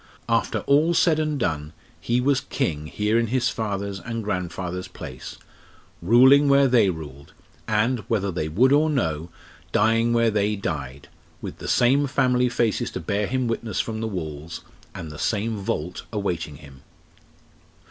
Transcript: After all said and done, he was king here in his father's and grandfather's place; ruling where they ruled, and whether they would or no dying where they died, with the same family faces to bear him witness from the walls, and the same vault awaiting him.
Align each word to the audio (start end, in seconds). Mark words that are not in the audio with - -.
After 0.27 0.61
all 0.61 0.95
said 0.95 1.19
and 1.19 1.37
done, 1.39 1.73
he 1.99 2.19
was 2.19 2.41
king 2.41 2.87
here 2.87 3.19
in 3.19 3.27
his 3.27 3.49
father's 3.49 3.99
and 3.99 4.23
grandfather's 4.23 4.87
place; 4.87 5.37
ruling 6.01 6.49
where 6.49 6.67
they 6.67 6.89
ruled, 6.89 7.33
and 7.67 7.99
whether 8.07 8.31
they 8.31 8.49
would 8.49 8.71
or 8.71 8.89
no 8.89 9.29
dying 9.71 10.11
where 10.11 10.31
they 10.31 10.55
died, 10.55 11.07
with 11.39 11.59
the 11.59 11.67
same 11.67 12.07
family 12.07 12.49
faces 12.49 12.89
to 12.89 12.99
bear 12.99 13.27
him 13.27 13.47
witness 13.47 13.79
from 13.79 14.01
the 14.01 14.07
walls, 14.07 14.61
and 14.95 15.11
the 15.11 15.19
same 15.19 15.57
vault 15.57 16.01
awaiting 16.11 16.55
him. 16.55 16.81